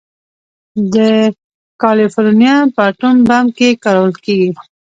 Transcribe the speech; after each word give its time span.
د 0.93 0.95
کالیفورنیم 1.81 2.65
په 2.75 2.81
اټوم 2.89 3.17
بم 3.29 3.45
کې 3.57 3.79
کارول 3.83 4.13
کېږي. 4.25 4.51